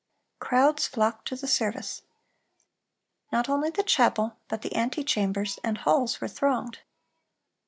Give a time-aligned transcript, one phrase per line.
[0.39, 2.01] Crowds flocked to the service.
[3.31, 6.79] Not only the chapel, but the ante chambers and halls were thronged.